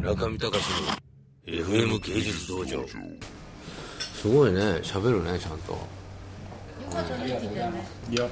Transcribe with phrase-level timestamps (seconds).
[0.00, 0.56] 村上隆の
[1.44, 2.82] FM 芸術道場。
[4.14, 4.60] すごいね。
[4.82, 5.78] 喋るねちゃんと。
[8.10, 8.26] いや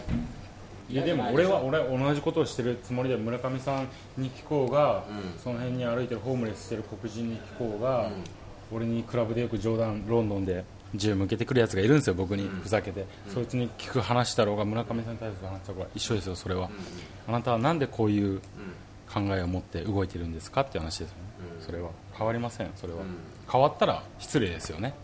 [0.88, 5.04] いやでも俺は俺同じことをしてるつもりで村上さんに聞こうが、
[5.44, 8.10] その辺に歩いてるホームレスしてる黒人に聞こうが、
[8.72, 10.64] 俺にクラブでよく冗談ロンドンで
[10.94, 16.70] 銃向けてくるやつがいるんですよ僕にふざけて、そいつに聞く話だろうが村上さんに対する話だろうが一緒ですよそれは、
[17.26, 18.40] あなたはなんでこういう
[19.12, 21.22] 考えを持って動いてるんですかって話ですよね、
[21.64, 21.90] それは。
[22.16, 23.00] 変わりませんそれは、
[23.50, 24.94] 変わったら失礼ですよね。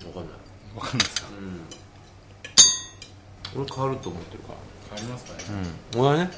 [0.00, 0.32] 分かんない。
[0.74, 1.28] わかんないですか？
[3.54, 4.96] 俺変わると思ってるから。
[4.96, 5.58] 変わりますかね、
[5.94, 6.00] うん。
[6.00, 6.30] 俺はね。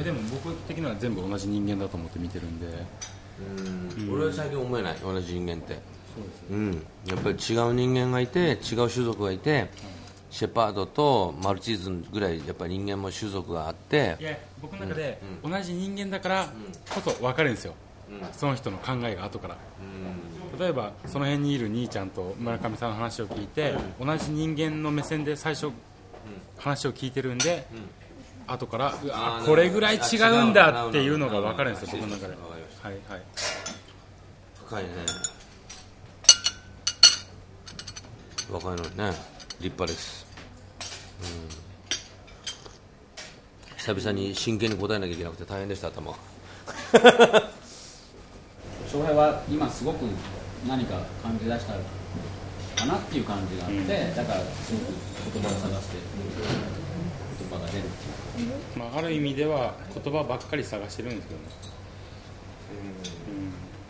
[0.00, 2.66] えでも僕的には全部同じ人間だと思って見てるんで。
[3.98, 4.14] うん。
[4.14, 5.74] 俺は最近思えない同じ人間って。
[6.14, 6.86] そうですうん。
[7.06, 9.70] やっぱり違う人間がいて違う種族がいて
[10.32, 14.16] シェパードとマルチーズンぐらいやっぱり人間も種族があって。
[14.18, 16.48] いや僕の中で同じ人間だから
[16.88, 17.74] こそ分かるんですよ、
[18.32, 19.58] その人の考えが後から、
[20.58, 25.70] 例えばその辺にいる兄ちゃんと村上さんの話を聞いて、同じ人間の目線で最初、
[26.56, 27.66] 話を聞いてるんで、
[28.46, 32.34] 後からうわこれぐらい違うんだっていうのが分かるんですよ、僕の中で。
[32.82, 33.22] はいはい。
[34.64, 34.90] 深いね。
[38.50, 39.32] 若いのにね。
[39.60, 40.21] 立派です、うん、
[43.76, 46.12] 久々に真剣に答えなきゃいけなくて大変でした頭。
[46.92, 47.52] が
[48.90, 50.04] 翔平は今すごく
[50.68, 51.72] 何か感じ出した
[52.76, 54.92] かなっていう感じがあって、だからすごく
[55.32, 55.96] 言葉を探して
[57.40, 58.78] 言葉が出るっていう。
[58.78, 61.46] まあ、ある意味では言葉ばっかり探してるんですけどね、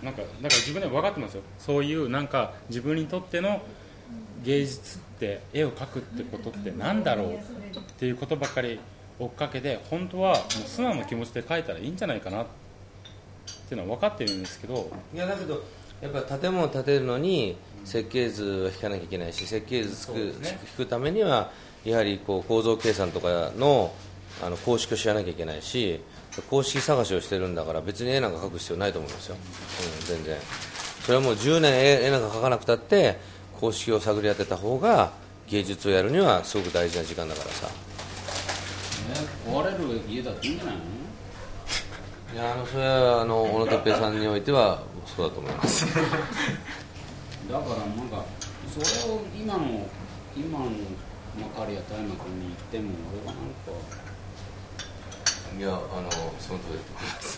[0.01, 1.43] うん、なんかだから自分でも分かってますよ。
[1.59, 3.63] そういうなんか自分にとっての
[4.45, 7.39] 芸術って絵を描くってことってなんだろうっ
[7.99, 8.81] ていうことばっかり
[9.19, 12.47] 追っかけて本当はもう素直な気持ちで描いたらいいんじゃないかなっ
[13.69, 14.91] ていうのは分かってるんですけど。
[15.15, 15.63] いやだけど
[16.03, 20.59] やっぱ建物を建てるのに設計図を引かなきゃいけないし設計図つく、ね。
[20.79, 21.53] 引くためには
[21.85, 23.93] やはりこう構造計算とかの
[24.43, 26.01] あの公式を知らなきゃいけないし
[26.51, 30.37] 公式探しをしてるんだから別に絵なんか描く必要ないと思いますよ、うん、全然。
[31.03, 33.19] それはもう10年絵絵なんか描かなくたって
[33.63, 35.13] 公式を探り当てた方が
[35.47, 37.69] 芸術をやるにはすごく大事な時間だからさ。
[39.47, 40.83] 壊れる家だっていいんじゃないの？
[42.35, 45.87] いやあのそれはあの小野哲平さんにおいてはそうだと思います。
[45.87, 46.01] だか
[47.53, 48.25] らなんか
[48.69, 49.87] それを今の
[50.37, 53.71] 今のまあ刈谷大馬君に言っても俺はなんか
[55.57, 56.67] いやあのその通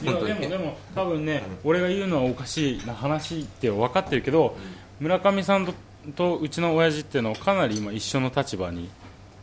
[0.00, 0.40] りだと思います。
[0.40, 4.56] いやでもでも多分ね俺が言うのはおかしいな話って分かってるけど、
[5.00, 5.74] 村上さんと
[6.16, 8.88] とうちの親父っていうのはかなり今一緒の立場に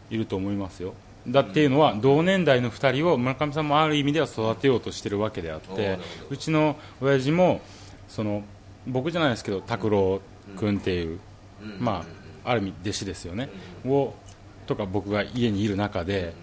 [0.10, 0.94] いると思いますよ。
[1.28, 6.00] だっていうのは同年代の2人を村上さんもある意味では育てようとしてるわけであって
[6.32, 7.62] うちの親父も
[8.08, 8.44] その
[8.88, 10.20] 僕じゃないですけど拓郎
[10.58, 11.20] 君っていう、
[11.80, 12.04] ま
[12.44, 13.50] あ、ある意味弟子ですよね、
[13.86, 14.16] を
[14.66, 16.34] とか僕が家にいる中で、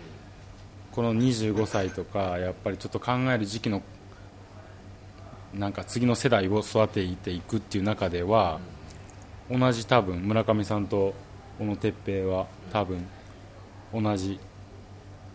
[0.93, 3.83] この25歳とかやっぱりちょっと考える時期の
[5.55, 8.61] なんか次の世代を育てていくっていう中では、
[9.51, 11.15] 同じ多分村上さんと
[11.59, 13.07] 小野哲平は多分
[13.93, 14.39] 同じ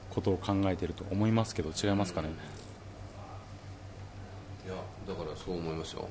[0.10, 2.30] ことを考えてると思いますけど違いますかね、
[4.66, 4.76] いや
[5.08, 6.08] だからそう思いますよ。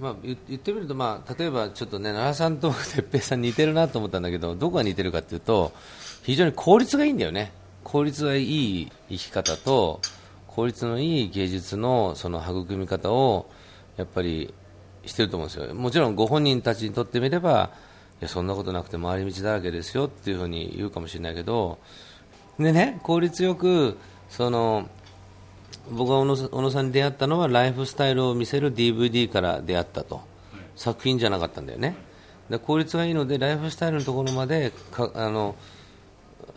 [0.00, 5.72] まあ、言言ってみると、まあ、例えばちょっとね奈良さんと哲平さん似てるなと思ったんだけどどこが似てるかというと
[6.22, 7.52] 非常に効率がいいんだよね。
[7.84, 10.00] 効率がいい生き方と
[10.46, 13.46] 効率のいい芸術のその育み方を
[13.96, 14.54] やっぱり
[15.06, 15.74] してると思うんですよ。
[15.74, 17.70] もちろんご本人たちにとってみれば
[18.20, 21.78] いやそんなことなくて回り道だらけですよっていうふうに言うかもしれないけど
[22.58, 23.98] でね効率よく
[24.28, 24.88] その
[25.90, 30.20] 僕が小野さんに出会ったのはライフスタイルを見せる DVD から出会ったと、
[30.76, 31.96] 作品じゃなかったんだよね。
[32.48, 35.56] で効率がいいのでライフスタイルのところまでかあの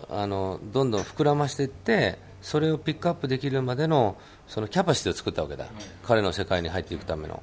[0.09, 4.17] あのどんどん膨らましていってそれをピックアップできるまでの
[4.47, 5.65] そのキャパシティを作ったわけだ、
[6.03, 7.41] 彼の世界に入っていくための。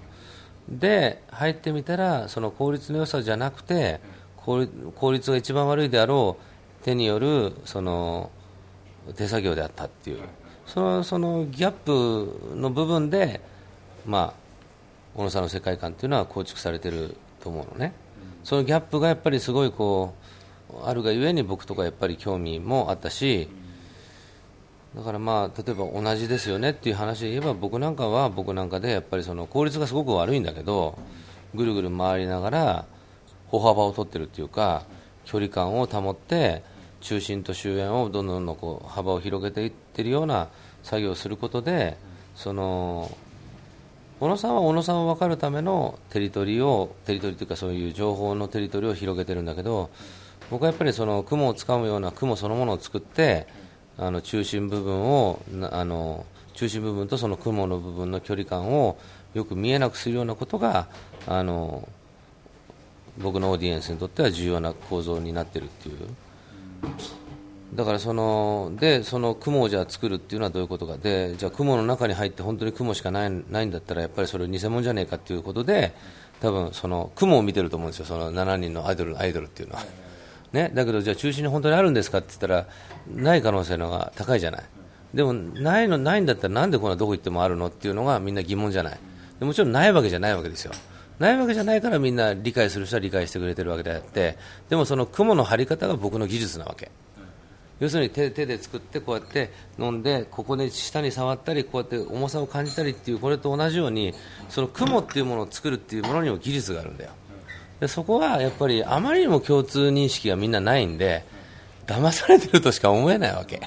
[0.69, 4.01] で入ってみたらその効率の良さじゃなくて
[4.37, 4.67] 効
[5.13, 8.31] 率が一番悪いであろう手によるその
[9.17, 10.21] 手作業であったっていう、
[10.67, 13.41] そのそのギャップの部分で、
[14.07, 14.35] まあ、
[15.15, 17.93] 小野さんの世界観っていうのは構築されてると思うのね、
[18.45, 20.15] そのギャップがやっぱりすごいこ
[20.71, 23.49] うあるがゆえに僕とかやっぱり興味もあったし、
[24.95, 30.99] だからまあ例えば同じですよねっていう話で言えば僕なんかは僕なんかでやっぱりその効率がすごく悪いんだけど
[31.55, 32.85] ぐるぐる回りながら
[33.49, 34.85] 歩幅を取ってるっていうか
[35.25, 36.63] 距離感を保って
[37.01, 40.49] 中心と終焉をどんどんどんこう幅を広げていってるような
[40.83, 41.97] 作業をすることで
[42.35, 43.11] その
[44.21, 49.91] 小野さんは小野さんを分かるためのテリトリーをテリトリーというかそういう情報のテリトリーを広げてるんだけど
[50.51, 53.47] 僕はやっぱりその雲をつかむような雲そのものを作って
[53.99, 55.41] あの中心部分を
[55.71, 58.99] あの中心部分とその雲の部分の距離感を
[59.35, 60.89] よく見えなくするようなことが
[61.27, 61.89] あの
[63.19, 65.97] 僕のオーディエンスにとっては重要な構造になっているっていう。
[67.75, 70.97] だからそのでその雲をじゃあ作るっていうのはどういうことか。
[70.99, 75.95] でじゃあ雲の中に入って本当に雲しかないないんだったらやっぱりそれ偽物じゃねえかっていうことで
[76.41, 78.05] 多分その雲を見てると思うんですよ。
[78.05, 79.85] その7人のアイドルアイドルっていうのは。
[80.53, 82.67] ね、だけど、じゃあ中心に本当にあるんですかって言ったら
[83.09, 84.63] ない可能性のが高いじゃない、
[85.15, 88.99] でもないのないんだったらなんでこんなどこ行ってもあるのっていうのがみんな疑問じゃない。
[89.39, 90.73] でもちろんないわけじゃないわけですよ。
[91.19, 94.37] ないわけじゃないからみんな理解する人は理解してくれてるわけであって
[94.69, 96.91] でもその雲の張り方が僕の技術なわけ。
[97.81, 104.15] 要するに手手で作ってこうやって飲んでここで下に触ったりこうやって重さを感じたりっていうこれと同じように
[104.49, 107.11] その雲っていうものを作るっていうものにも技術があるんだよ。
[107.83, 111.25] でそこはやっぱりあまりにも共通認識がみんなないんで
[111.85, 113.61] 騙されてるとしか思えないわけ。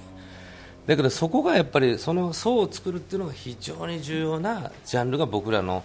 [0.85, 5.83] だけどそこがやっぱりその層を作るっていうのが非常に重要なジャンルが僕らの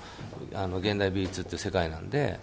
[0.54, 2.38] あの現代美術っていう世界なんで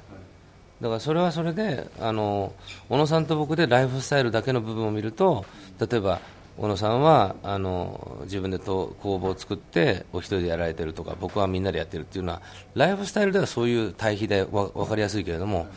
[0.81, 2.51] だからそれはそれであの
[2.89, 5.45] 小野さんと僕でライフスタイルだけの部分を見ると
[5.79, 6.19] 例えば
[6.57, 12.41] 小野さんはあの自分でと工房を作ってお一人でやられてるとか僕はみんなでやってるっていうのは
[12.73, 15.67] ライフスタイルではそういう対比でわ分かりやすいけれども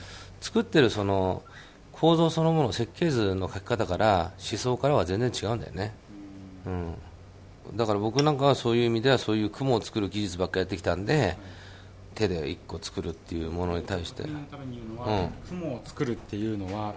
[0.40, 1.42] 作ってるその
[1.92, 5.92] 構造そのもの設計図の書き方から思想からは全然違うんだよね、
[6.66, 6.94] うん、
[7.76, 11.36] だから僕なんかはそういう意味ではそういう雲を作る技術ばっかりやってきたんで、
[12.14, 14.46] 手で1個作るっていうものに対して、うん、
[15.48, 16.94] 雲を作るっていうのは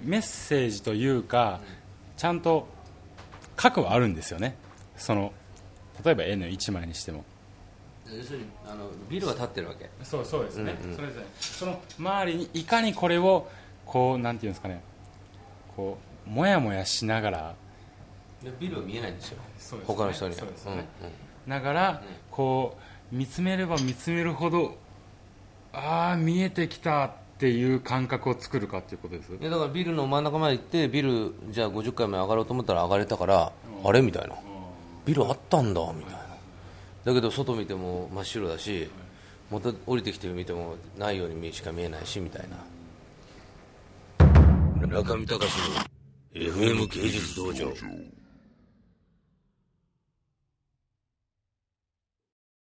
[0.00, 1.60] メッセージというか
[2.16, 2.68] ちゃんと
[3.60, 4.56] 核はあるんですよね。
[4.96, 5.34] その
[6.02, 7.26] 例えば N1 枚にしても。
[8.06, 9.90] 要するにあのビルは建ってるわけ。
[10.02, 11.26] そうそうですね、うんうん、それぞれ。
[11.38, 13.46] その周りにいかにこれを
[13.84, 14.82] こうなんていうんですかね。
[15.76, 17.54] こうもやもやしながら。
[18.58, 19.38] ビルは見えないんですよ。
[19.54, 20.48] です、ね、他の人には、ね。
[20.66, 20.84] うんうん、
[21.46, 22.78] ながら、こ
[23.12, 24.78] う見つめれば見つめるほど
[25.74, 27.04] ああ見えてきた。
[27.04, 27.10] っ
[27.40, 29.32] ていう感覚を作るかっていうことです？
[29.32, 33.52] いやだからビルの真ん中まで行ってビルじゃあ50階まで上がろうと思ったら上がれたから、
[33.82, 34.02] あれ？
[34.02, 34.36] みたいな、
[35.06, 36.20] ビルあったんだみたいな。
[37.06, 38.90] だけど外見ても真っ白だし
[39.50, 42.56] また降りてきて見てもないようにしか見えないしみたいな。
[44.86, 45.76] 中見隆の
[46.34, 47.72] FM 芸術道場